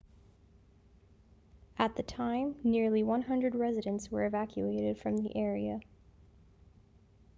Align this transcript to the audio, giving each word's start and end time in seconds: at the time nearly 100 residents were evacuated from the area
at 1.77 1.95
the 1.95 2.01
time 2.01 2.55
nearly 2.63 3.03
100 3.03 3.53
residents 3.53 4.09
were 4.09 4.25
evacuated 4.25 4.97
from 4.97 5.17
the 5.17 5.37
area 5.37 5.79